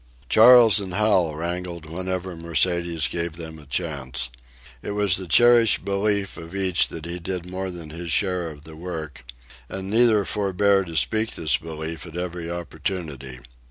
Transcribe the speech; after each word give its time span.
Charles 0.29 0.79
and 0.79 0.95
Hal 0.95 1.35
wrangled 1.35 1.85
whenever 1.85 2.35
Mercedes 2.35 3.07
gave 3.07 3.33
them 3.35 3.59
a 3.59 3.67
chance. 3.67 4.31
It 4.81 4.93
was 4.93 5.15
the 5.15 5.27
cherished 5.27 5.85
belief 5.85 6.37
of 6.37 6.55
each 6.55 6.87
that 6.87 7.05
he 7.05 7.19
did 7.19 7.45
more 7.45 7.69
than 7.69 7.91
his 7.91 8.11
share 8.11 8.49
of 8.49 8.63
the 8.63 8.75
work, 8.75 9.23
and 9.69 9.91
neither 9.91 10.25
forbore 10.25 10.85
to 10.85 10.97
speak 10.97 11.33
this 11.35 11.57
belief 11.57 12.07
at 12.07 12.17
every 12.17 12.49
opportunity. 12.49 13.41